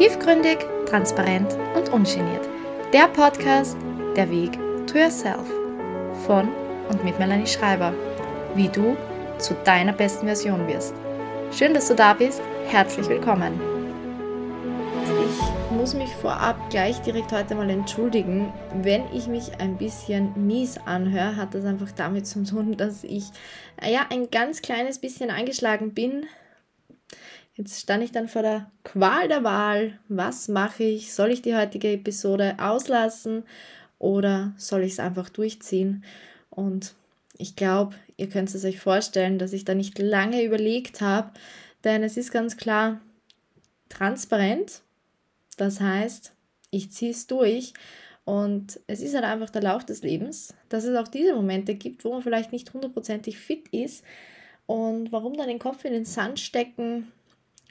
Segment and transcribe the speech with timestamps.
[0.00, 2.48] Tiefgründig, transparent und ungeniert.
[2.90, 3.76] Der Podcast
[4.16, 4.52] Der Weg
[4.86, 5.46] to Yourself
[6.24, 6.48] von
[6.88, 7.92] und mit Melanie Schreiber.
[8.54, 8.96] Wie du
[9.36, 10.94] zu deiner besten Version wirst.
[11.52, 12.40] Schön, dass du da bist.
[12.68, 13.60] Herzlich willkommen.
[15.04, 18.54] Ich muss mich vorab gleich direkt heute mal entschuldigen.
[18.80, 23.24] Wenn ich mich ein bisschen mies anhöre, hat das einfach damit zu tun, dass ich
[23.86, 26.24] ja ein ganz kleines bisschen angeschlagen bin
[27.60, 29.98] Jetzt stand ich dann vor der Qual der Wahl.
[30.08, 31.12] Was mache ich?
[31.12, 33.42] Soll ich die heutige Episode auslassen
[33.98, 36.02] oder soll ich es einfach durchziehen?
[36.48, 36.94] Und
[37.36, 41.32] ich glaube, ihr könnt es euch vorstellen, dass ich da nicht lange überlegt habe,
[41.84, 42.98] denn es ist ganz klar
[43.90, 44.80] transparent.
[45.58, 46.32] Das heißt,
[46.70, 47.74] ich ziehe es durch
[48.24, 52.06] und es ist halt einfach der Lauf des Lebens, dass es auch diese Momente gibt,
[52.06, 54.02] wo man vielleicht nicht hundertprozentig fit ist.
[54.64, 57.12] Und warum dann den Kopf in den Sand stecken,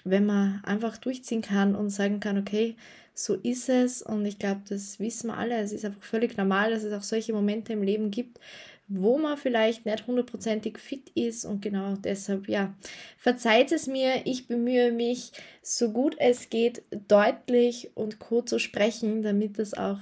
[0.03, 2.75] wenn man einfach durchziehen kann und sagen kann, okay,
[3.13, 4.01] so ist es.
[4.01, 7.03] Und ich glaube, das wissen wir alle, es ist einfach völlig normal, dass es auch
[7.03, 8.39] solche Momente im Leben gibt,
[8.87, 11.45] wo man vielleicht nicht hundertprozentig fit ist.
[11.45, 12.73] Und genau deshalb, ja,
[13.17, 19.21] verzeiht es mir, ich bemühe mich, so gut es geht, deutlich und kurz zu sprechen,
[19.21, 19.99] damit das auch,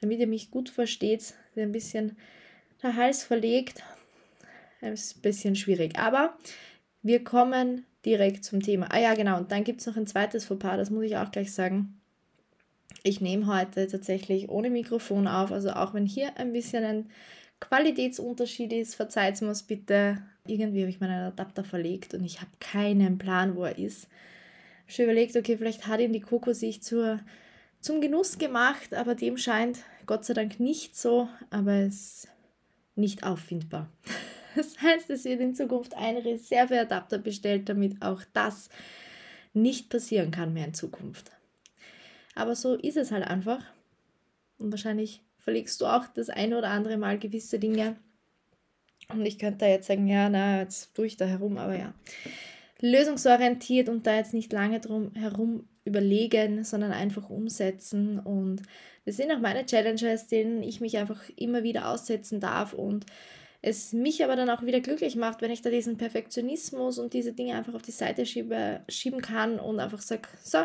[0.00, 2.16] damit ihr mich gut versteht, ein bisschen
[2.82, 3.82] der Hals verlegt,
[4.80, 6.36] ist ein bisschen schwierig, aber
[7.02, 8.88] wir kommen direkt zum Thema.
[8.90, 9.38] Ah ja, genau.
[9.38, 12.00] Und dann gibt es noch ein zweites Fauxpas, das muss ich auch gleich sagen.
[13.02, 15.52] Ich nehme heute tatsächlich ohne Mikrofon auf.
[15.52, 17.10] Also auch wenn hier ein bisschen ein
[17.60, 20.22] Qualitätsunterschied ist, verzeiht mir es bitte.
[20.46, 24.08] Irgendwie habe ich meinen Adapter verlegt und ich habe keinen Plan, wo er ist.
[24.86, 27.20] Ich habe überlegt, okay, vielleicht hat ihn die Coco sich zur,
[27.80, 32.28] zum Genuss gemacht, aber dem scheint Gott sei Dank nicht so, aber es ist
[32.94, 33.88] nicht auffindbar.
[34.54, 38.68] Das heißt, es wird in Zukunft ein Reserveadapter bestellt, damit auch das
[39.52, 41.30] nicht passieren kann mehr in Zukunft.
[42.34, 43.64] Aber so ist es halt einfach.
[44.58, 47.96] Und wahrscheinlich verlegst du auch das eine oder andere Mal gewisse Dinge.
[49.08, 51.94] Und ich könnte da jetzt sagen, ja, na, jetzt tue ich da herum, aber ja.
[52.80, 58.18] Lösungsorientiert und da jetzt nicht lange drum herum überlegen, sondern einfach umsetzen.
[58.18, 58.62] Und
[59.04, 63.06] das sind auch meine Challenges, denen ich mich einfach immer wieder aussetzen darf und
[63.66, 67.32] es mich aber dann auch wieder glücklich macht, wenn ich da diesen Perfektionismus und diese
[67.32, 70.58] Dinge einfach auf die Seite schiebe, schieben kann und einfach sage, so,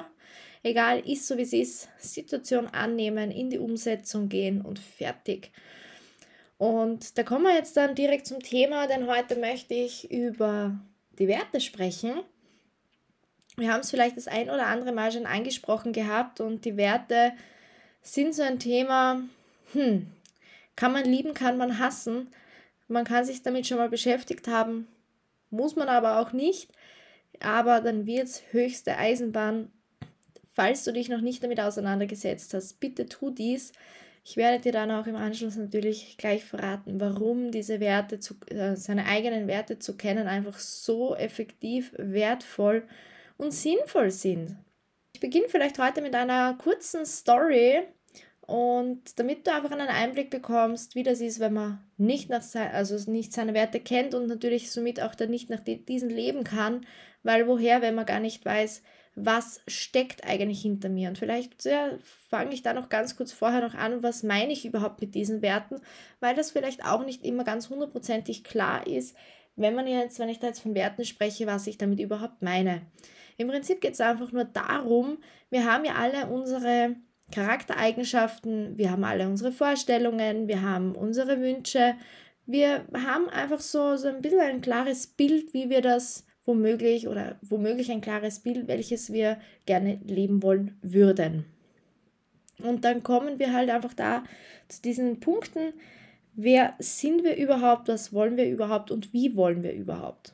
[0.63, 5.51] egal, ist so wie es ist, Situation annehmen, in die Umsetzung gehen und fertig.
[6.57, 10.77] Und da kommen wir jetzt dann direkt zum Thema, denn heute möchte ich über
[11.19, 12.19] die Werte sprechen.
[13.55, 17.31] Wir haben es vielleicht das ein oder andere Mal schon angesprochen gehabt und die Werte
[18.01, 19.21] sind so ein Thema,
[19.71, 20.07] hm,
[20.75, 22.27] kann man lieben, kann man hassen,
[22.89, 24.87] man kann sich damit schon mal beschäftigt haben,
[25.49, 26.71] muss man aber auch nicht.
[27.39, 29.71] Aber dann wird es höchste Eisenbahn.
[30.53, 33.71] Falls du dich noch nicht damit auseinandergesetzt hast, bitte tu dies.
[34.25, 38.75] Ich werde dir dann auch im Anschluss natürlich gleich verraten, warum diese Werte, zu, äh,
[38.75, 42.83] seine eigenen Werte zu kennen, einfach so effektiv, wertvoll
[43.37, 44.57] und sinnvoll sind.
[45.13, 47.83] Ich beginne vielleicht heute mit einer kurzen Story,
[48.49, 52.71] und damit du einfach einen Einblick bekommst, wie das ist, wenn man nicht, nach sein,
[52.71, 56.85] also nicht seine Werte kennt und natürlich somit auch dann nicht nach diesen leben kann,
[57.21, 58.81] weil woher, wenn man gar nicht weiß,
[59.13, 61.09] was steckt eigentlich hinter mir.
[61.09, 64.65] Und vielleicht ja, fange ich da noch ganz kurz vorher noch an, was meine ich
[64.65, 65.79] überhaupt mit diesen Werten,
[66.19, 69.15] weil das vielleicht auch nicht immer ganz hundertprozentig klar ist,
[69.57, 72.81] wenn man jetzt, wenn ich da jetzt von Werten spreche, was ich damit überhaupt meine.
[73.37, 75.19] Im Prinzip geht es einfach nur darum,
[75.51, 76.95] wir haben ja alle unsere
[77.31, 81.95] Charaktereigenschaften, wir haben alle unsere Vorstellungen, wir haben unsere Wünsche.
[82.45, 87.37] Wir haben einfach so, so ein bisschen ein klares Bild, wie wir das womöglich oder
[87.41, 89.37] womöglich ein klares Bild, welches wir
[89.67, 91.45] gerne leben wollen würden.
[92.63, 94.23] Und dann kommen wir halt einfach da
[94.67, 95.73] zu diesen Punkten,
[96.33, 100.33] wer sind wir überhaupt, was wollen wir überhaupt und wie wollen wir überhaupt.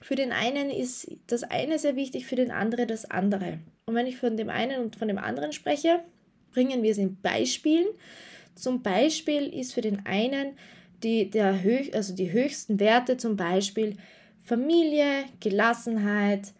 [0.00, 3.60] Für den einen ist das eine sehr wichtig, für den anderen das andere.
[3.86, 6.00] Und wenn ich von dem einen und von dem anderen spreche,
[6.52, 7.86] bringen wir es in Beispielen.
[8.54, 10.56] Zum Beispiel ist für den einen
[11.02, 13.96] die, der höch, also die höchsten Werte zum Beispiel
[14.44, 16.52] Familie, Gelassenheit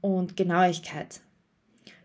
[0.00, 1.20] und Genauigkeit.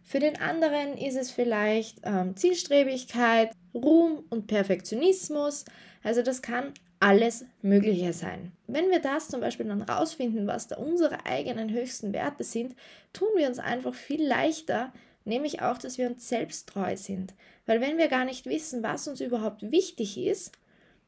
[0.03, 5.65] Für den anderen ist es vielleicht ähm, Zielstrebigkeit, Ruhm und Perfektionismus.
[6.03, 8.51] Also das kann alles Mögliche sein.
[8.67, 12.75] Wenn wir das zum Beispiel dann rausfinden, was da unsere eigenen höchsten Werte sind,
[13.11, 14.93] tun wir uns einfach viel leichter,
[15.25, 17.33] nämlich auch, dass wir uns selbst treu sind.
[17.65, 20.51] Weil wenn wir gar nicht wissen, was uns überhaupt wichtig ist,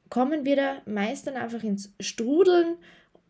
[0.10, 2.78] kommen wir da meist dann einfach ins Strudeln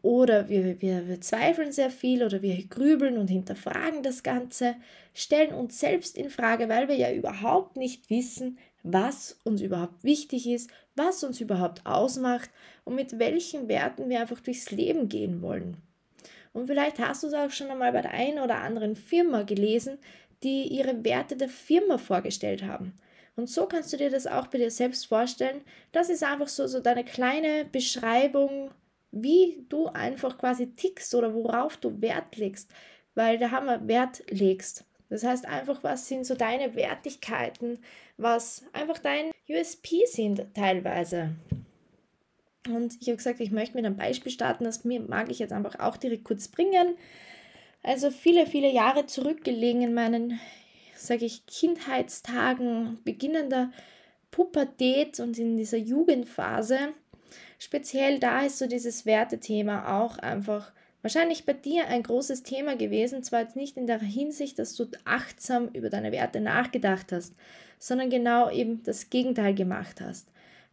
[0.01, 4.75] oder wir, wir, wir zweifeln sehr viel oder wir grübeln und hinterfragen das Ganze,
[5.13, 10.47] stellen uns selbst in Frage, weil wir ja überhaupt nicht wissen, was uns überhaupt wichtig
[10.47, 12.49] ist, was uns überhaupt ausmacht
[12.83, 15.77] und mit welchen Werten wir einfach durchs Leben gehen wollen.
[16.51, 19.97] Und vielleicht hast du es auch schon einmal bei der einen oder anderen Firma gelesen,
[20.43, 22.93] die ihre Werte der Firma vorgestellt haben.
[23.35, 25.61] Und so kannst du dir das auch bei dir selbst vorstellen.
[25.91, 28.69] Das ist einfach so, so deine kleine Beschreibung
[29.13, 32.69] wie du einfach quasi tickst oder worauf du Wert legst,
[33.13, 34.85] weil da haben wir Wert legst.
[35.13, 37.77] Das heißt einfach, was sind so deine Wertigkeiten,
[38.17, 41.35] was einfach dein USP sind teilweise.
[42.67, 45.77] Und ich habe gesagt, ich möchte mit einem Beispiel starten, das mag ich jetzt einfach
[45.79, 46.95] auch direkt kurz bringen.
[47.83, 50.39] Also viele, viele Jahre zurückgelegen in meinen,
[50.95, 53.69] sage ich, Kindheitstagen, beginnender
[54.31, 56.91] Pubertät und in dieser Jugendphase
[57.59, 60.71] speziell da ist so dieses Wertethema auch einfach
[61.03, 64.87] wahrscheinlich bei dir ein großes Thema gewesen, zwar jetzt nicht in der Hinsicht, dass du
[65.05, 67.35] achtsam über deine Werte nachgedacht hast,
[67.77, 70.29] sondern genau eben das Gegenteil gemacht hast.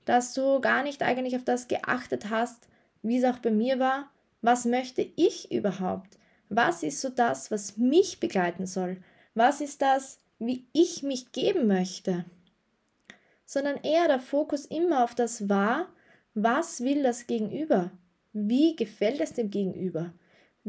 [0.07, 2.69] Dass du gar nicht eigentlich auf das geachtet hast,
[3.03, 4.11] wie es auch bei mir war,
[4.41, 6.17] was möchte ich überhaupt?
[6.49, 8.99] Was ist so das, was mich begleiten soll?
[9.35, 12.25] Was ist das, wie ich mich geben möchte?
[13.45, 15.89] Sondern eher der Fokus immer auf das war,
[16.35, 17.91] was will das Gegenüber?
[18.33, 20.13] Wie gefällt es dem Gegenüber?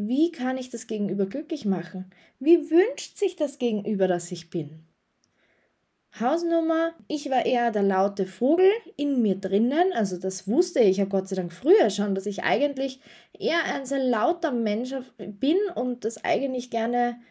[0.07, 2.09] Wie kann ich das Gegenüber glücklich machen?
[2.39, 4.83] Wie wünscht sich das Gegenüber, dass ich bin?
[6.19, 11.06] Hausnummer, ich war eher der laute Vogel in mir drinnen, also das wusste ich ja
[11.06, 13.00] Gott sei Dank früher schon, dass ich eigentlich
[13.38, 17.21] eher ein sehr lauter Mensch bin und das eigentlich gerne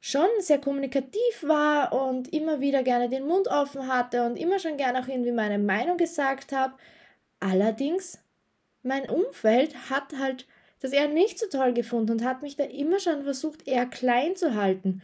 [0.00, 4.76] schon sehr kommunikativ war und immer wieder gerne den Mund offen hatte und immer schon
[4.76, 6.74] gerne auch irgendwie meine Meinung gesagt habe.
[7.38, 8.18] Allerdings,
[8.82, 10.46] mein Umfeld hat halt
[10.80, 14.36] das eher nicht so toll gefunden und hat mich da immer schon versucht, eher klein
[14.36, 15.02] zu halten,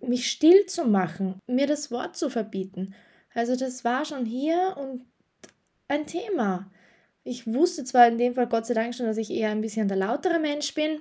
[0.00, 2.94] mich still zu machen, mir das Wort zu verbieten.
[3.34, 5.04] Also das war schon hier und
[5.88, 6.70] ein Thema.
[7.22, 9.88] Ich wusste zwar in dem Fall Gott sei Dank schon, dass ich eher ein bisschen
[9.88, 11.00] der lautere Mensch bin,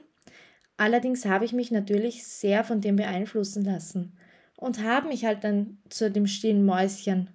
[0.77, 4.17] allerdings habe ich mich natürlich sehr von dem beeinflussen lassen
[4.57, 7.29] und habe mich halt dann zu dem stillen Mäuschen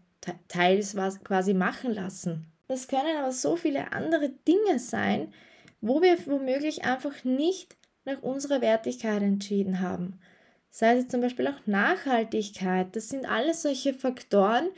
[0.49, 2.47] teils quasi machen lassen.
[2.69, 5.33] Das können aber so viele andere Dinge sein,
[5.85, 7.77] wo wir womöglich einfach nicht
[8.07, 10.19] nach unserer Wertigkeit entschieden haben.
[10.71, 12.97] Sei es zum Beispiel auch Nachhaltigkeit.
[12.97, 14.71] Das sind alles solche Faktoren,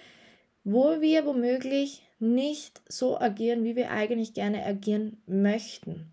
[0.64, 6.10] wo wir womöglich nicht so agieren, wie wir eigentlich gerne agieren möchten.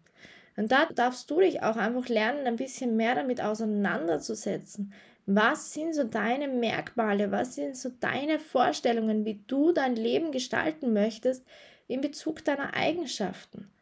[0.58, 4.94] Und da darfst du dich auch einfach lernen, ein bisschen mehr damit auseinanderzusetzen.
[5.26, 7.32] Was sind so deine Merkmale?
[7.32, 11.44] Was sind so deine Vorstellungen, wie du dein Leben gestalten möchtest
[11.88, 13.73] in Bezug deiner Eigenschaften?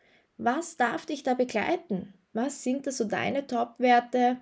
[0.43, 2.15] Was darf dich da begleiten?
[2.33, 4.37] Was sind da so deine Top-Werte,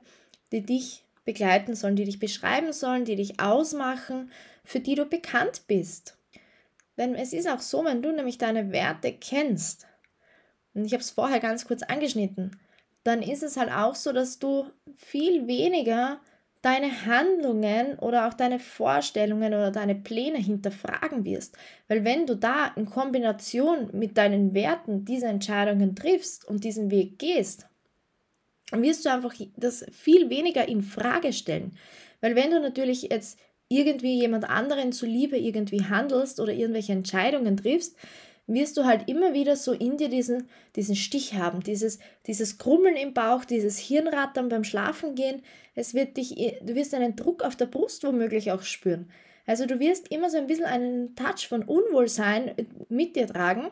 [0.54, 4.32] die dich begleiten sollen, die dich beschreiben sollen, die dich ausmachen,
[4.64, 6.18] für die du bekannt bist?
[6.98, 9.88] Denn es ist auch so, wenn du nämlich deine Werte kennst,
[10.74, 12.58] und ich habe es vorher ganz kurz angeschnitten,
[13.04, 16.22] dann ist es halt auch so, dass du viel weniger
[16.62, 21.58] deine Handlungen oder auch deine Vorstellungen oder deine Pläne hinterfragen wirst.
[21.88, 27.18] Weil wenn du da in Kombination mit deinen Werten diese Entscheidungen triffst und diesen Weg
[27.18, 27.68] gehst,
[28.72, 31.78] wirst du einfach das viel weniger in Frage stellen.
[32.22, 33.40] Weil wenn du natürlich jetzt
[33.70, 37.96] irgendwie jemand anderen zuliebe irgendwie handelst oder irgendwelche Entscheidungen triffst,
[38.54, 42.96] wirst du halt immer wieder so in dir diesen, diesen Stich haben, dieses, dieses Krummeln
[42.96, 45.44] im Bauch, dieses Hirnrattern beim Schlafengehen.
[45.76, 49.12] Es wird dich, du wirst einen Druck auf der Brust womöglich auch spüren.
[49.46, 52.54] Also du wirst immer so ein bisschen einen Touch von Unwohlsein
[52.90, 53.72] mit dir tragen,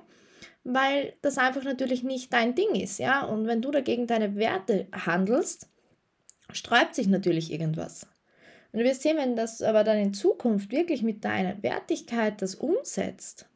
[0.63, 3.24] weil das einfach natürlich nicht dein Ding ist, ja.
[3.24, 5.69] Und wenn du dagegen deine Werte handelst,
[6.51, 8.07] sträubt sich natürlich irgendwas.
[8.72, 12.55] Und du wirst sehen, wenn das aber dann in Zukunft wirklich mit deiner Wertigkeit das
[12.55, 13.48] umsetzt,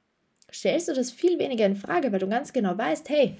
[0.52, 3.36] stellst du das viel weniger in Frage, weil du ganz genau weißt, hey,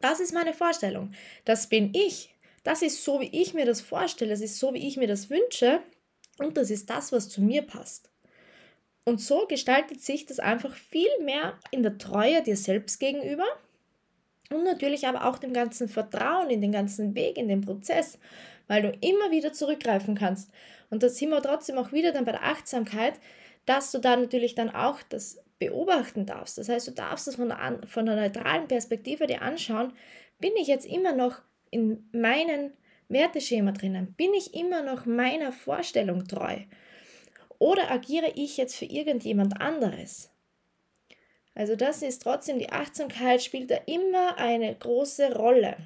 [0.00, 1.12] das ist meine Vorstellung,
[1.44, 2.34] das bin ich,
[2.64, 5.30] das ist so, wie ich mir das vorstelle, das ist so, wie ich mir das
[5.30, 5.80] wünsche
[6.38, 8.10] und das ist das, was zu mir passt.
[9.04, 13.46] Und so gestaltet sich das einfach viel mehr in der Treue dir selbst gegenüber
[14.50, 18.18] und natürlich aber auch dem ganzen Vertrauen in den ganzen Weg, in den Prozess,
[18.66, 20.50] weil du immer wieder zurückgreifen kannst.
[20.90, 23.14] Und da sind wir trotzdem auch wieder dann bei der Achtsamkeit,
[23.66, 26.58] dass du da natürlich dann auch das beobachten darfst.
[26.58, 29.92] Das heißt, du darfst es von einer, von einer neutralen Perspektive dir anschauen.
[30.38, 32.72] Bin ich jetzt immer noch in meinem
[33.08, 34.14] Werteschema drinnen?
[34.14, 36.58] Bin ich immer noch meiner Vorstellung treu?
[37.58, 40.30] Oder agiere ich jetzt für irgendjemand anderes?
[41.54, 45.76] Also das ist trotzdem, die Achtsamkeit spielt da immer eine große Rolle.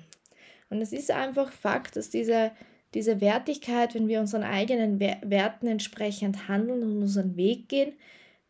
[0.69, 2.51] Und es ist einfach Fakt, dass diese,
[2.93, 7.95] diese Wertigkeit, wenn wir unseren eigenen Werten entsprechend handeln und unseren Weg gehen,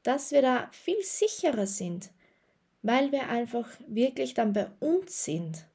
[0.03, 2.11] dass wir da viel sicherer sind,
[2.83, 5.67] weil wir einfach wirklich dann bei uns sind.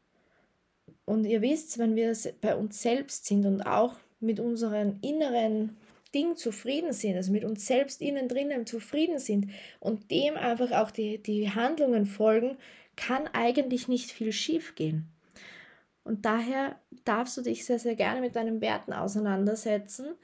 [1.05, 5.77] Und ihr wisst, wenn wir bei uns selbst sind und auch mit unseren inneren
[6.13, 10.91] Ding zufrieden sind, also mit uns selbst innen drinnen zufrieden sind und dem einfach auch
[10.91, 12.57] die, die Handlungen folgen,
[12.96, 15.07] kann eigentlich nicht viel schief gehen.
[16.03, 20.15] Und daher darfst du dich sehr, sehr gerne mit deinen Werten auseinandersetzen.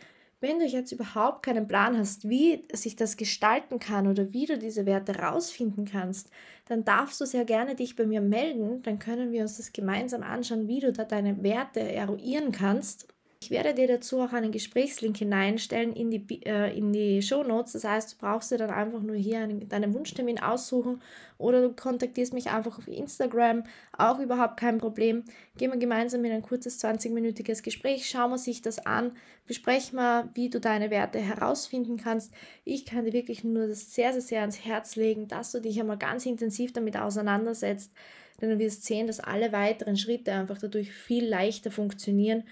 [0.43, 4.57] Wenn du jetzt überhaupt keinen Plan hast, wie sich das gestalten kann oder wie du
[4.57, 6.29] diese Werte rausfinden kannst,
[6.65, 8.81] dann darfst du sehr gerne dich bei mir melden.
[8.81, 13.12] Dann können wir uns das gemeinsam anschauen, wie du da deine Werte eruieren kannst
[13.43, 17.73] ich werde dir dazu auch einen Gesprächslink hineinstellen in die, äh, in die Show Notes.
[17.73, 21.01] Das heißt, du brauchst dir dann einfach nur hier einen, deinen Wunschtermin aussuchen
[21.37, 23.65] oder du kontaktierst mich einfach auf Instagram.
[23.97, 25.25] Auch überhaupt kein Problem.
[25.57, 29.11] Gehen wir gemeinsam in ein kurzes 20-minütiges Gespräch, schauen wir sich das an,
[29.45, 32.31] besprechen wir, wie du deine Werte herausfinden kannst.
[32.63, 35.77] Ich kann dir wirklich nur das sehr, sehr, sehr ans Herz legen, dass du dich
[35.81, 37.91] einmal ganz intensiv damit auseinandersetzt.
[38.39, 42.43] Denn du wirst sehen, dass alle weiteren Schritte einfach dadurch viel leichter funktionieren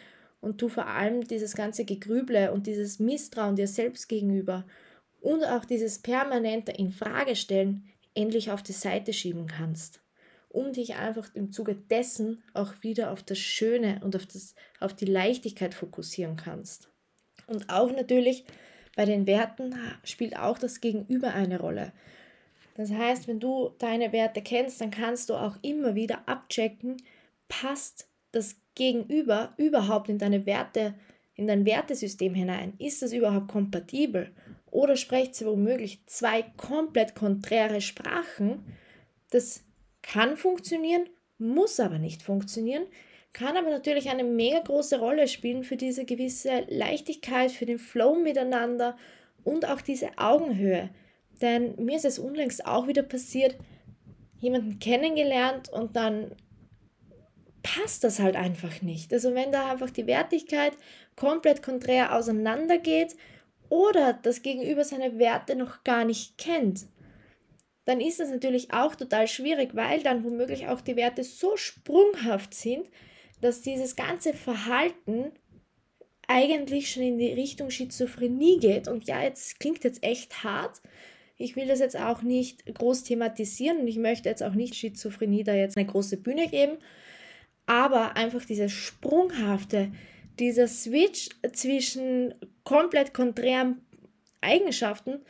[0.41, 4.65] und du vor allem dieses ganze Gegrüble und dieses Misstrauen dir selbst gegenüber
[5.21, 10.01] und auch dieses permanente Infragestellen endlich auf die Seite schieben kannst,
[10.50, 14.93] um dich einfach im Zuge dessen auch wieder auf das Schöne und auf, das, auf
[14.95, 16.89] die Leichtigkeit fokussieren kannst.
[17.48, 18.45] Und auch natürlich
[18.95, 21.93] bei den Werten spielt auch das Gegenüber eine Rolle.
[22.75, 26.98] Das heißt, wenn du deine Werte kennst, dann kannst du auch immer wieder abchecken,
[27.48, 30.96] passt das Gegenüber überhaupt in deine Werte,
[31.36, 32.74] in dein Wertesystem hinein?
[32.78, 34.32] Ist das überhaupt kompatibel?
[34.70, 38.66] Oder sprecht sie womöglich zwei komplett konträre Sprachen?
[39.30, 39.64] Das
[40.02, 42.84] kann funktionieren, muss aber nicht funktionieren,
[43.34, 48.16] kann aber natürlich eine mega große Rolle spielen für diese gewisse Leichtigkeit, für den Flow
[48.16, 48.98] miteinander
[49.44, 50.90] und auch diese Augenhöhe.
[51.42, 53.56] Denn mir ist es unlängst auch wieder passiert,
[54.40, 56.36] jemanden kennengelernt und dann
[57.63, 59.13] passt das halt einfach nicht.
[59.13, 60.74] Also wenn da einfach die Wertigkeit
[61.15, 63.15] komplett konträr auseinandergeht
[63.70, 66.88] oder das Gegenüber seine Werte noch gar nicht kennt,
[67.86, 72.53] dann ist das natürlich auch total schwierig, weil dann womöglich auch die Werte so sprunghaft
[72.53, 72.88] sind,
[73.41, 75.32] dass dieses ganze Verhalten
[76.27, 78.88] eigentlich schon in die Richtung Schizophrenie geht.
[78.88, 80.82] Und ja, jetzt klingt jetzt echt hart.
[81.38, 85.44] Ich will das jetzt auch nicht groß thematisieren und ich möchte jetzt auch nicht Schizophrenie
[85.44, 86.77] da jetzt eine große Bühne geben
[87.72, 89.94] aber einfach dieses Sprunghafte,
[90.40, 92.36] dieser Switch zwischen
[92.66, 93.80] komplett konträren
[94.42, 95.22] Eigenschaften,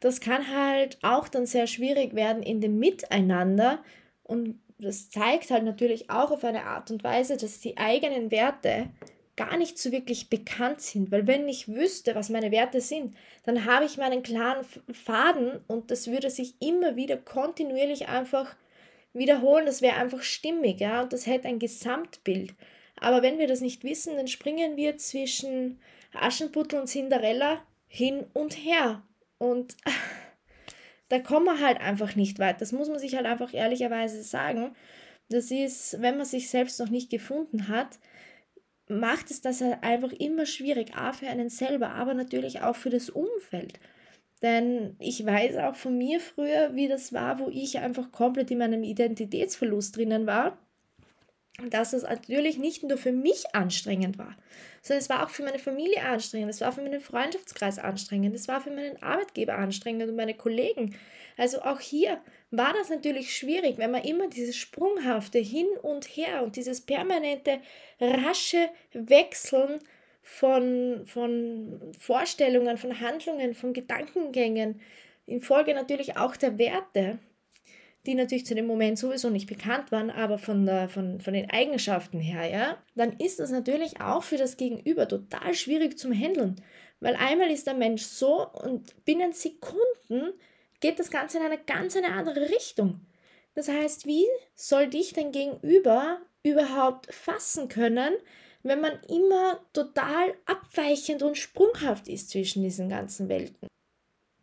[0.00, 3.82] das kann halt auch dann sehr schwierig werden in dem Miteinander.
[4.22, 8.90] Und das zeigt halt natürlich auch auf eine Art und Weise, dass die eigenen Werte
[9.36, 13.14] gar nicht so wirklich bekannt sind, weil wenn ich wüsste, was meine Werte sind,
[13.44, 14.62] dann habe ich meinen klaren
[14.92, 18.56] Faden und das würde sich immer wieder kontinuierlich einfach
[19.12, 22.54] wiederholen, das wäre einfach stimmig, ja, und das hätte ein Gesamtbild.
[22.96, 25.80] Aber wenn wir das nicht wissen, dann springen wir zwischen
[26.14, 29.02] Aschenputtel und Cinderella hin und her.
[29.38, 29.76] Und
[31.08, 32.60] da kommen wir halt einfach nicht weit.
[32.60, 34.74] Das muss man sich halt einfach ehrlicherweise sagen.
[35.28, 37.98] Das ist, wenn man sich selbst noch nicht gefunden hat,
[38.88, 42.90] macht es das halt einfach immer schwierig, A für einen selber, aber natürlich auch für
[42.90, 43.80] das Umfeld.
[44.42, 48.58] Denn ich weiß auch von mir früher, wie das war, wo ich einfach komplett in
[48.58, 50.58] meinem Identitätsverlust drinnen war.
[51.68, 54.34] Dass es natürlich nicht nur für mich anstrengend war,
[54.80, 58.48] sondern es war auch für meine Familie anstrengend, es war für meinen Freundschaftskreis anstrengend, es
[58.48, 60.96] war für meinen Arbeitgeber anstrengend und meine Kollegen.
[61.36, 62.20] Also auch hier
[62.50, 67.60] war das natürlich schwierig, wenn man immer dieses sprunghafte Hin und Her und dieses permanente
[68.00, 69.78] rasche Wechseln
[70.22, 74.80] von, von Vorstellungen, von Handlungen, von Gedankengängen,
[75.26, 77.18] infolge natürlich auch der Werte,
[78.06, 81.50] die natürlich zu dem Moment sowieso nicht bekannt waren, aber von, der, von, von den
[81.50, 86.60] Eigenschaften her, ja, dann ist das natürlich auch für das Gegenüber total schwierig zum Handeln.
[87.00, 90.32] Weil einmal ist der Mensch so und binnen Sekunden
[90.80, 93.00] geht das Ganze in eine ganz eine andere Richtung.
[93.54, 98.14] Das heißt, wie soll dich dein Gegenüber überhaupt fassen können,
[98.62, 103.68] wenn man immer total abweichend und sprunghaft ist zwischen diesen ganzen Welten.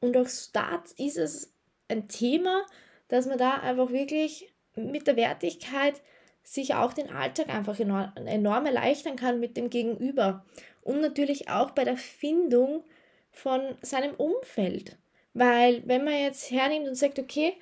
[0.01, 1.53] Und auch da ist es
[1.88, 2.65] ein Thema,
[3.07, 6.01] dass man da einfach wirklich mit der Wertigkeit
[6.43, 10.45] sich auch den Alltag einfach enorm, enorm erleichtern kann mit dem Gegenüber.
[10.81, 12.83] Und natürlich auch bei der Findung
[13.31, 14.97] von seinem Umfeld.
[15.33, 17.53] Weil wenn man jetzt hernimmt und sagt, okay,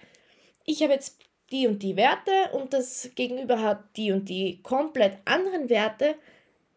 [0.65, 1.19] ich habe jetzt
[1.51, 6.15] die und die Werte und das Gegenüber hat die und die komplett anderen Werte.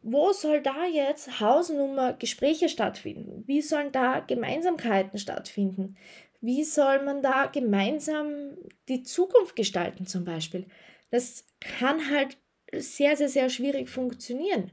[0.03, 3.45] Wo soll da jetzt Hausnummer Gespräche stattfinden?
[3.47, 5.97] Wie sollen da Gemeinsamkeiten stattfinden?
[6.41, 8.57] Wie soll man da gemeinsam
[8.89, 10.67] die Zukunft gestalten zum Beispiel?
[11.11, 12.39] Das kann halt
[12.73, 14.71] sehr, sehr, sehr schwierig funktionieren.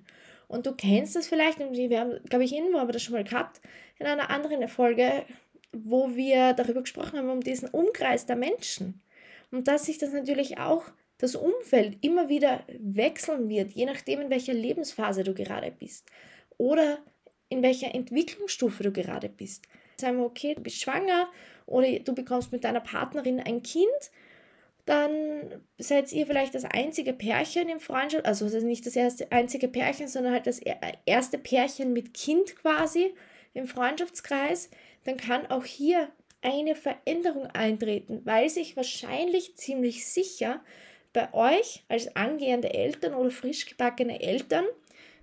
[0.47, 3.15] Und du kennst das vielleicht, und wir haben, glaube ich, irgendwo haben wir das schon
[3.15, 3.59] mal gehabt,
[3.99, 5.25] in einer anderen Folge,
[5.73, 9.01] wo wir darüber gesprochen haben, um diesen Umkreis der Menschen.
[9.51, 10.85] Und dass sich das natürlich auch
[11.17, 16.05] das Umfeld immer wieder wechseln wird, je nachdem, in welcher Lebensphase du gerade bist
[16.57, 16.99] oder
[17.49, 19.65] in welcher Entwicklungsstufe du gerade bist.
[19.99, 21.27] Sagen wir, okay, du bist schwanger
[21.65, 24.11] oder du bekommst mit deiner Partnerin ein Kind,
[24.85, 30.07] dann seid ihr vielleicht das einzige Pärchen im Freundschaft, also nicht das erste einzige Pärchen,
[30.07, 30.61] sondern halt das
[31.05, 33.13] erste Pärchen mit Kind quasi
[33.53, 34.69] im Freundschaftskreis,
[35.03, 36.09] dann kann auch hier
[36.41, 40.61] eine Veränderung eintreten, weil sich wahrscheinlich ziemlich sicher
[41.17, 44.65] bei euch als angehende Eltern oder frisch gebackene Eltern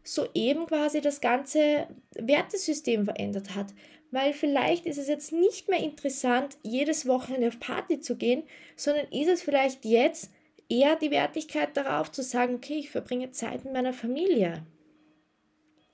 [0.02, 1.86] soeben quasi das ganze
[2.16, 3.68] Wertesystem verändert hat.
[4.10, 8.42] Weil vielleicht ist es jetzt nicht mehr interessant, jedes Wochenende auf Party zu gehen,
[8.74, 10.32] sondern ist es vielleicht jetzt
[10.68, 14.66] eher die Wertigkeit darauf zu sagen, okay, ich verbringe Zeit mit meiner Familie.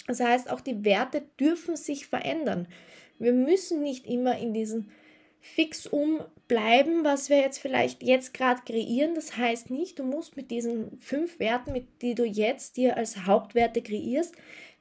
[0.06, 2.68] Das heißt, auch die Werte dürfen sich verändern.
[3.18, 4.90] Wir müssen nicht immer in diesen
[5.40, 9.14] Fixum bleiben, was wir jetzt vielleicht jetzt gerade kreieren.
[9.14, 13.24] Das heißt nicht, du musst mit diesen fünf Werten, mit die du jetzt dir als
[13.24, 14.34] Hauptwerte kreierst,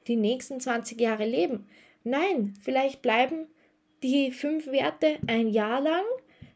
[0.06, 1.66] die nächsten 20 Jahre leben.
[2.04, 3.46] Nein, vielleicht bleiben
[4.02, 6.04] die fünf Werte ein Jahr lang.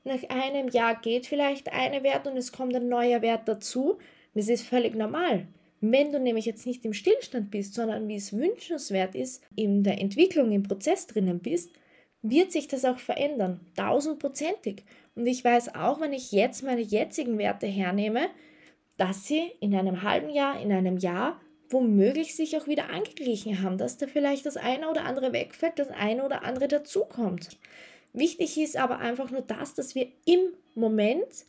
[0.05, 3.99] Nach einem Jahr geht vielleicht eine Wert und es kommt ein neuer Wert dazu.
[4.35, 5.47] Das ist völlig normal.
[5.81, 10.01] Wenn du nämlich jetzt nicht im Stillstand bist, sondern wie es wünschenswert ist, in der
[10.01, 11.71] Entwicklung, im Prozess drinnen bist,
[12.25, 14.83] wird sich das auch verändern, tausendprozentig.
[15.15, 18.29] Und ich weiß auch, wenn ich jetzt meine jetzigen Werte hernehme,
[18.97, 21.39] dass sie in einem halben Jahr, in einem Jahr
[21.69, 25.91] womöglich sich auch wieder angeglichen haben, dass da vielleicht das eine oder andere wegfällt, das
[25.91, 27.59] eine oder andere dazukommt.
[28.15, 31.47] Wichtig ist aber einfach nur das, dass wir im Moment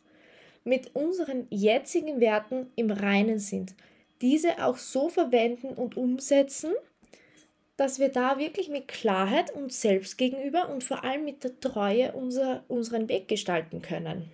[0.65, 3.75] mit unseren jetzigen Werten im Reinen sind.
[4.21, 6.73] Diese auch so verwenden und umsetzen,
[7.77, 12.13] dass wir da wirklich mit Klarheit uns selbst gegenüber und vor allem mit der Treue
[12.13, 14.31] unser, unseren Weg gestalten können.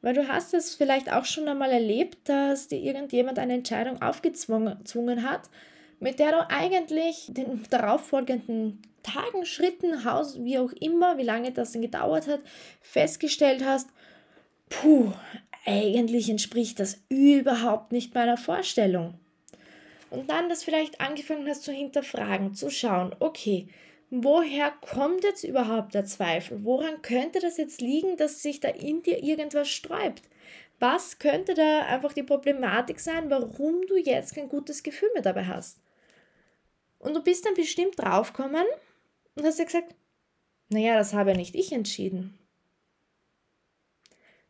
[0.00, 5.22] Weil du hast es vielleicht auch schon einmal erlebt, dass dir irgendjemand eine Entscheidung aufgezwungen
[5.22, 5.48] hat,
[6.00, 11.72] mit der du eigentlich den darauffolgenden Tagen, Schritten, Haus, wie auch immer, wie lange das
[11.72, 12.40] denn gedauert hat,
[12.80, 13.90] festgestellt hast,
[14.68, 15.12] puh,
[15.64, 19.14] eigentlich entspricht das überhaupt nicht meiner Vorstellung
[20.12, 23.66] und dann das vielleicht angefangen hast zu hinterfragen, zu schauen, okay,
[24.10, 26.64] woher kommt jetzt überhaupt der Zweifel?
[26.64, 30.22] Woran könnte das jetzt liegen, dass sich da in dir irgendwas sträubt?
[30.78, 35.46] Was könnte da einfach die Problematik sein, warum du jetzt kein gutes Gefühl mehr dabei
[35.46, 35.80] hast?
[36.98, 38.66] Und du bist dann bestimmt draufgekommen
[39.34, 39.94] und hast ja gesagt,
[40.68, 42.38] naja, das habe ja nicht ich entschieden.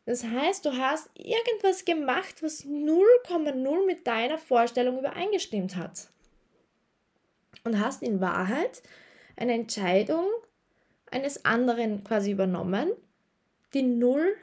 [0.05, 6.09] Das heißt, du hast irgendwas gemacht, was 0,0 mit deiner Vorstellung übereingestimmt hat.
[7.63, 8.83] Und hast in Wahrheit
[9.37, 10.25] eine Entscheidung
[11.09, 12.91] eines anderen quasi übernommen,
[13.73, 14.35] die null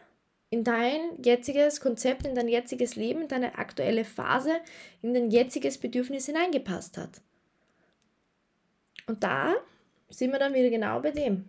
[0.48, 4.60] in dein jetziges Konzept, in dein jetziges Leben, in deine aktuelle Phase,
[5.02, 7.20] in dein jetziges Bedürfnis hineingepasst hat.
[9.06, 9.54] Und da
[10.08, 11.44] sind wir dann wieder genau bei dem.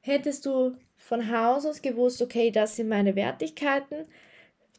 [0.00, 4.06] Hättest du von Haus aus gewusst, okay, das sind meine Wertigkeiten,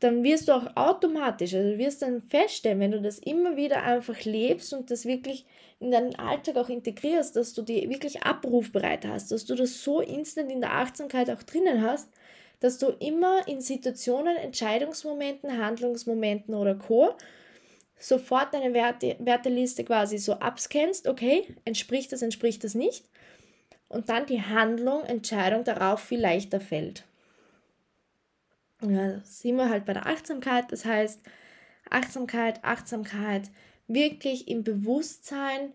[0.02, 3.82] dann wirst du auch automatisch, also du wirst dann feststellen, wenn du das immer wieder
[3.82, 5.46] einfach lebst und das wirklich
[5.80, 10.02] in deinen Alltag auch integrierst, dass du die wirklich abrufbereit hast, dass du das so
[10.02, 12.10] instant in der Achtsamkeit auch drinnen hast,
[12.60, 17.16] dass du immer in Situationen, Entscheidungsmomenten, Handlungsmomenten oder Co.
[17.98, 23.06] sofort deine Werte, Werteliste quasi so abscannst, okay, entspricht das, entspricht das nicht
[23.90, 27.06] und dann die Handlung, Entscheidung darauf viel leichter fällt.
[28.82, 31.22] Ja, sind wir halt bei der Achtsamkeit, das heißt
[31.90, 33.50] Achtsamkeit, Achtsamkeit,
[33.88, 35.74] wirklich im Bewusstsein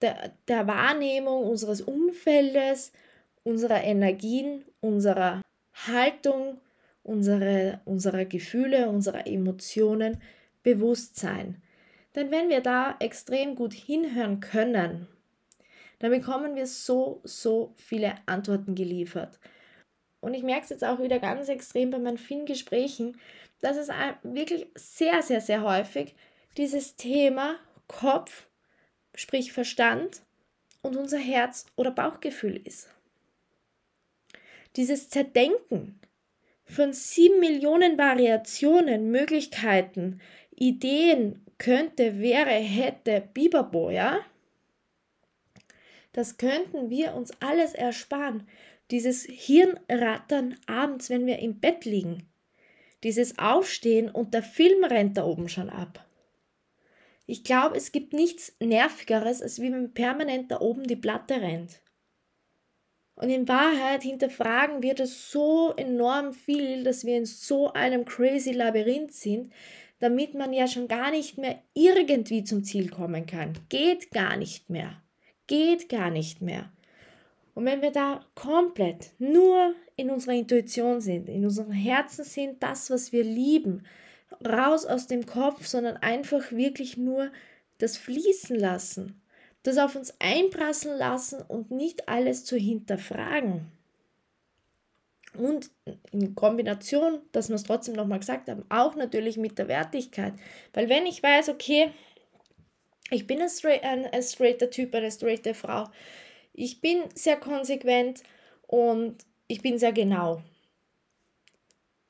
[0.00, 2.92] der, der Wahrnehmung unseres Umfeldes,
[3.42, 5.40] unserer Energien, unserer
[5.86, 6.60] Haltung,
[7.02, 10.20] unsere, unserer Gefühle, unserer Emotionen
[10.62, 11.62] bewusst sein.
[12.14, 15.06] Denn wenn wir da extrem gut hinhören können,
[15.98, 19.38] dann bekommen wir so, so viele Antworten geliefert.
[20.20, 23.18] Und ich merke es jetzt auch wieder ganz extrem bei meinen vielen Gesprächen,
[23.60, 23.88] dass es
[24.22, 26.14] wirklich sehr, sehr, sehr häufig
[26.56, 27.56] dieses Thema
[27.86, 28.48] Kopf,
[29.14, 30.22] sprich Verstand
[30.82, 32.88] und unser Herz oder Bauchgefühl ist.
[34.76, 36.00] Dieses Zerdenken,
[36.64, 44.20] von sieben Millionen Variationen, Möglichkeiten, Ideen, könnte, wäre, hätte, Bibabo, ja?
[46.16, 48.48] Das könnten wir uns alles ersparen.
[48.90, 52.26] Dieses Hirnrattern abends, wenn wir im Bett liegen.
[53.02, 56.06] Dieses Aufstehen und der Film rennt da oben schon ab.
[57.26, 61.82] Ich glaube, es gibt nichts Nervigeres, als wie wenn permanent da oben die Platte rennt.
[63.16, 68.52] Und in Wahrheit hinterfragen wir das so enorm viel, dass wir in so einem crazy
[68.52, 69.52] Labyrinth sind,
[69.98, 73.58] damit man ja schon gar nicht mehr irgendwie zum Ziel kommen kann.
[73.68, 75.02] Geht gar nicht mehr.
[75.46, 76.70] Geht gar nicht mehr.
[77.54, 82.90] Und wenn wir da komplett nur in unserer Intuition sind, in unserem Herzen sind, das,
[82.90, 83.84] was wir lieben,
[84.46, 87.30] raus aus dem Kopf, sondern einfach wirklich nur
[87.78, 89.20] das fließen lassen,
[89.62, 93.66] das auf uns einprasseln lassen und nicht alles zu hinterfragen.
[95.36, 95.70] Und
[96.12, 100.34] in Kombination, dass wir es trotzdem nochmal gesagt haben, auch natürlich mit der Wertigkeit.
[100.72, 101.90] Weil wenn ich weiß, okay,
[103.10, 105.88] ich bin ein, straight, ein, ein straighter Typ, eine straighte Frau,
[106.52, 108.22] ich bin sehr konsequent
[108.66, 110.42] und ich bin sehr genau.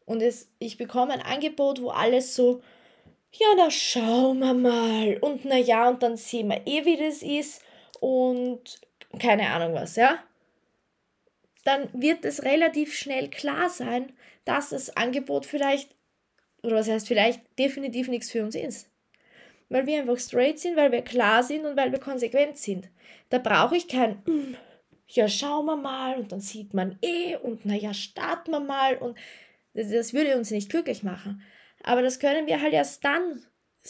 [0.04, 2.62] Und es, ich bekomme ein Angebot, wo alles so,
[3.32, 5.18] ja, na schauen wir mal.
[5.20, 7.62] Und na ja, und dann sehen wir eh, wie das ist.
[8.00, 8.80] Und
[9.18, 10.22] keine Ahnung was, ja.
[11.64, 14.12] Dann wird es relativ schnell klar sein,
[14.44, 15.90] dass das Angebot vielleicht,
[16.62, 18.88] oder was heißt vielleicht, definitiv nichts für uns ist.
[19.68, 22.88] Weil wir einfach straight sind, weil wir klar sind und weil wir konsequent sind.
[23.30, 24.56] Da brauche ich kein, mm,
[25.08, 29.16] ja, schauen wir mal und dann sieht man eh und naja, starten wir mal und
[29.74, 31.42] das würde uns nicht glücklich machen.
[31.82, 33.42] Aber das können wir halt erst dann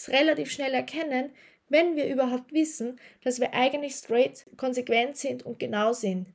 [0.09, 1.31] relativ schnell erkennen,
[1.69, 6.29] wenn wir überhaupt wissen, dass wir eigentlich straight, konsequent sind und genau sind.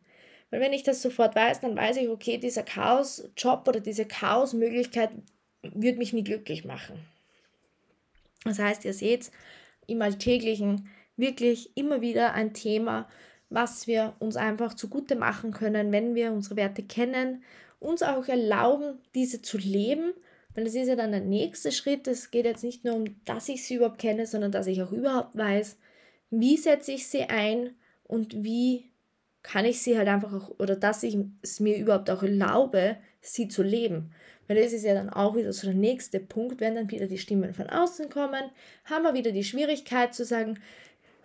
[0.49, 5.11] Weil wenn ich das sofort weiß, dann weiß ich, okay, dieser Chaos-Job oder diese Chaos-Möglichkeit
[5.61, 7.05] wird mich nie glücklich machen.
[8.43, 9.31] Das heißt, ihr seht
[9.87, 13.07] im Alltäglichen wirklich immer wieder ein Thema,
[13.49, 17.43] was wir uns einfach zugute machen können, wenn wir unsere Werte kennen
[17.81, 20.13] uns auch erlauben, diese zu leben.
[20.53, 22.07] Weil das ist ja dann der nächste Schritt.
[22.07, 24.91] Es geht jetzt nicht nur um, dass ich sie überhaupt kenne, sondern dass ich auch
[24.91, 25.77] überhaupt weiß,
[26.29, 27.71] wie setze ich sie ein
[28.03, 28.91] und wie
[29.43, 33.47] kann ich sie halt einfach auch, oder dass ich es mir überhaupt auch erlaube, sie
[33.47, 34.13] zu leben.
[34.47, 37.17] Weil das ist ja dann auch wieder so der nächste Punkt, wenn dann wieder die
[37.17, 38.51] Stimmen von außen kommen,
[38.85, 40.59] haben wir wieder die Schwierigkeit zu sagen,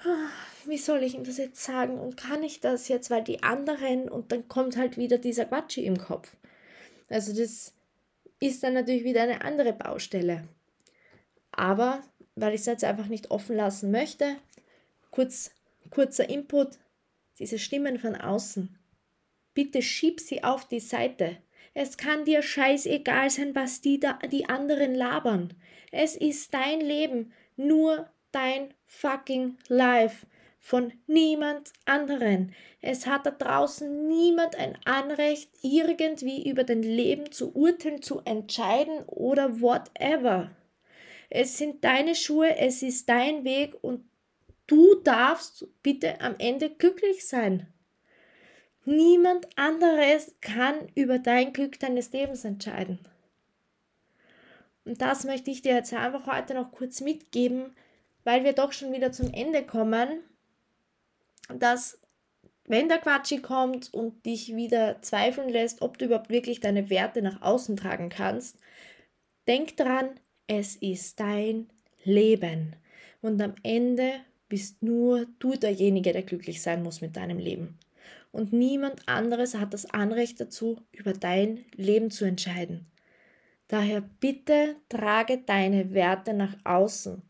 [0.04, 0.28] ah,
[0.66, 4.08] wie soll ich ihm das jetzt sagen und kann ich das jetzt, weil die anderen
[4.08, 6.36] und dann kommt halt wieder dieser Quatschi im Kopf.
[7.08, 7.72] Also das
[8.40, 10.46] ist dann natürlich wieder eine andere Baustelle.
[11.50, 12.02] Aber
[12.34, 14.36] weil ich es jetzt einfach nicht offen lassen möchte,
[15.10, 15.52] kurz,
[15.90, 16.78] kurzer Input,
[17.38, 18.78] diese Stimmen von außen.
[19.54, 21.38] Bitte schieb sie auf die Seite.
[21.78, 25.52] Es kann dir scheißegal sein, was die, da, die anderen labern.
[25.92, 30.26] Es ist dein Leben, nur dein fucking Life
[30.58, 32.54] von niemand anderen.
[32.80, 39.02] Es hat da draußen niemand ein Anrecht, irgendwie über dein Leben zu urteilen, zu entscheiden
[39.04, 40.52] oder whatever.
[41.28, 44.08] Es sind deine Schuhe, es ist dein Weg und
[44.66, 47.70] du darfst bitte am Ende glücklich sein.
[48.86, 52.98] Niemand anderes kann über dein Glück deines Lebens entscheiden.
[54.84, 57.76] Und das möchte ich dir jetzt einfach heute noch kurz mitgeben,
[58.24, 60.22] weil wir doch schon wieder zum Ende kommen
[61.48, 62.00] dass
[62.64, 67.22] wenn der Quatschi kommt und dich wieder zweifeln lässt, ob du überhaupt wirklich deine Werte
[67.22, 68.58] nach außen tragen kannst,
[69.46, 70.10] denk dran,
[70.48, 71.68] es ist dein
[72.02, 72.74] Leben.
[73.22, 74.14] Und am Ende
[74.48, 77.78] bist nur du derjenige, der glücklich sein muss mit deinem Leben.
[78.36, 82.84] Und niemand anderes hat das Anrecht dazu, über dein Leben zu entscheiden.
[83.66, 87.22] Daher bitte trage deine Werte nach außen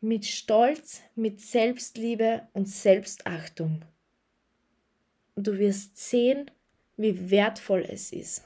[0.00, 3.84] mit Stolz, mit Selbstliebe und Selbstachtung.
[5.34, 6.50] Und du wirst sehen,
[6.96, 8.42] wie wertvoll es ist.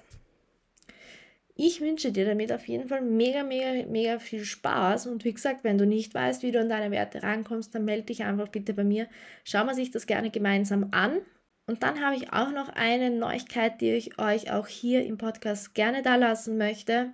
[1.55, 5.07] Ich wünsche dir damit auf jeden Fall mega, mega, mega viel Spaß.
[5.07, 8.07] Und wie gesagt, wenn du nicht weißt, wie du an deine Werte rankommst, dann melde
[8.07, 9.07] dich einfach bitte bei mir.
[9.45, 11.21] Schauen wir sich das gerne gemeinsam an.
[11.67, 15.75] Und dann habe ich auch noch eine Neuigkeit, die ich euch auch hier im Podcast
[15.75, 17.13] gerne da lassen möchte.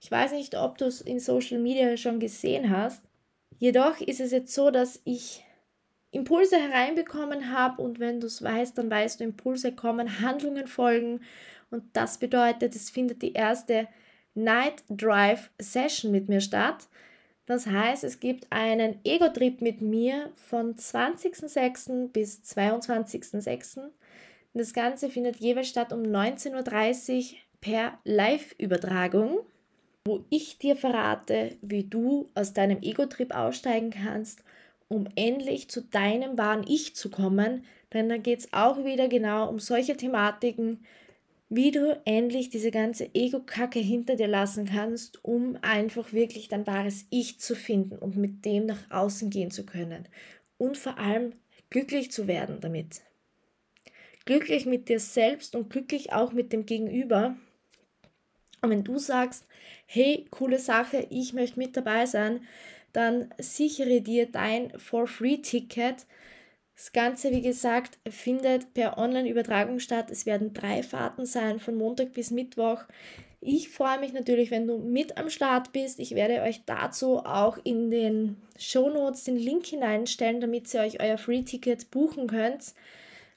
[0.00, 3.02] Ich weiß nicht, ob du es in Social Media schon gesehen hast.
[3.58, 5.44] Jedoch ist es jetzt so, dass ich
[6.10, 11.20] Impulse hereinbekommen habe und wenn du es weißt, dann weißt du, Impulse kommen, Handlungen folgen
[11.70, 13.88] und das bedeutet, es findet die erste
[14.34, 16.88] Night Drive Session mit mir statt.
[17.46, 22.08] Das heißt, es gibt einen Ego-Trip mit mir von 20.06.
[22.08, 23.80] bis 22.06.
[24.54, 29.40] Das Ganze findet jeweils statt um 19.30 Uhr per Live-Übertragung,
[30.04, 34.44] wo ich dir verrate, wie du aus deinem Ego-Trip aussteigen kannst,
[34.88, 37.64] um endlich zu deinem wahren Ich zu kommen.
[37.92, 40.84] Denn da geht es auch wieder genau um solche Thematiken,
[41.54, 47.04] wie du endlich diese ganze Ego-Kacke hinter dir lassen kannst, um einfach wirklich dein wahres
[47.10, 50.08] Ich zu finden und mit dem nach außen gehen zu können.
[50.56, 51.34] Und vor allem
[51.68, 53.02] glücklich zu werden damit.
[54.24, 57.36] Glücklich mit dir selbst und glücklich auch mit dem Gegenüber.
[58.62, 59.46] Und wenn du sagst,
[59.84, 62.46] hey, coole Sache, ich möchte mit dabei sein,
[62.94, 66.06] dann sichere dir dein For-Free-Ticket
[66.82, 70.10] das Ganze, wie gesagt, findet per Online-Übertragung statt.
[70.10, 72.80] Es werden drei Fahrten sein, von Montag bis Mittwoch.
[73.40, 76.00] Ich freue mich natürlich, wenn du mit am Start bist.
[76.00, 81.00] Ich werde euch dazu auch in den Show Notes den Link hineinstellen, damit ihr euch
[81.00, 82.74] euer Free-Ticket buchen könnt.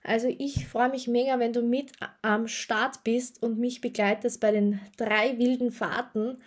[0.04, 1.92] Also ich freue mich mega, wenn du mit
[2.24, 6.38] am Start bist und mich begleitest bei den drei wilden Fahrten,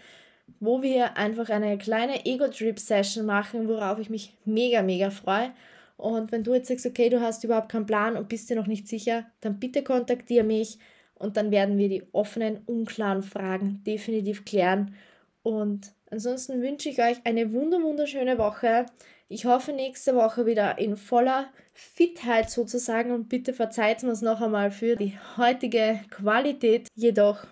[0.59, 5.53] wo wir einfach eine kleine Ego-Trip-Session machen, worauf ich mich mega, mega freue.
[5.99, 8.69] Und wenn du jetzt sagst, okay, du hast überhaupt keinen Plan und bist dir noch
[8.69, 10.79] nicht sicher, dann bitte kontaktiere mich
[11.17, 14.95] und dann werden wir die offenen, unklaren Fragen definitiv klären.
[15.43, 18.87] Und ansonsten wünsche ich euch eine wunderschöne Woche.
[19.29, 24.71] Ich hoffe nächste Woche wieder in voller Fitheit sozusagen und bitte verzeiht mir noch einmal
[24.71, 26.87] für die heutige Qualität.
[26.95, 27.45] Jedoch,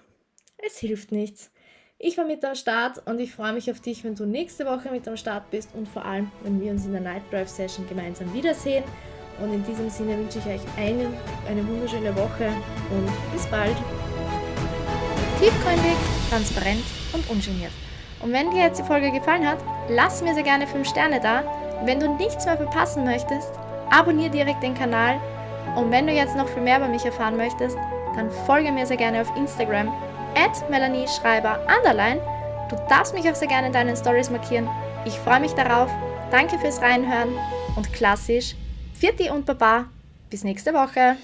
[0.65, 1.51] es hilft nichts.
[1.99, 4.91] Ich war mit am Start und ich freue mich auf dich, wenn du nächste Woche
[4.91, 7.89] mit am Start bist und vor allem, wenn wir uns in der Night Drive Session
[7.89, 8.85] gemeinsam wiedersehen.
[9.41, 11.15] Und in diesem Sinne wünsche ich euch einen,
[11.49, 12.49] eine wunderschöne Woche
[12.91, 13.75] und bis bald.
[15.41, 15.97] Tiefgründig,
[16.29, 17.73] transparent und ungeniert.
[18.21, 21.45] Und wenn dir jetzt die Folge gefallen hat, lass mir sehr gerne 5 Sterne da.
[21.87, 23.53] Wenn du nichts mehr verpassen möchtest,
[23.91, 25.19] abonniere direkt den Kanal.
[25.77, 27.79] Und wenn du jetzt noch viel mehr über mich erfahren möchtest,
[28.15, 29.91] dann folge mir sehr gerne auf Instagram
[30.69, 32.21] Melanie Schreiber underline.
[32.69, 34.69] Du darfst mich auch sehr gerne in deinen Stories markieren.
[35.05, 35.91] Ich freue mich darauf.
[36.31, 37.31] Danke fürs Reinhören
[37.77, 38.55] und klassisch,
[38.95, 39.87] Vierti und Baba.
[40.29, 41.17] Bis nächste Woche.